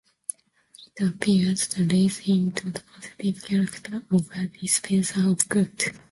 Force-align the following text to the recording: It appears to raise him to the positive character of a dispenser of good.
It 0.97 1.07
appears 1.07 1.67
to 1.67 1.85
raise 1.87 2.17
him 2.17 2.53
to 2.53 2.71
the 2.71 2.81
positive 2.81 3.45
character 3.45 4.01
of 4.09 4.31
a 4.33 4.47
dispenser 4.47 5.29
of 5.29 5.47
good. 5.47 5.93